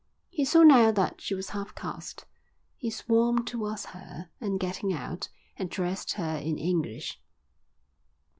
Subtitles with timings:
[0.31, 2.25] He saw now that she was half caste.
[2.75, 7.21] He swam towards her and, getting out, addressed her in English.